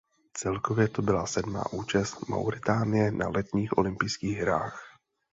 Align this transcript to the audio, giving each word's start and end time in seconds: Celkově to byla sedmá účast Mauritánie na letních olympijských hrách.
Celkově 0.37 0.87
to 0.87 1.01
byla 1.01 1.27
sedmá 1.27 1.63
účast 1.73 2.29
Mauritánie 2.29 3.11
na 3.11 3.29
letních 3.29 3.77
olympijských 3.77 4.37
hrách. 4.37 4.83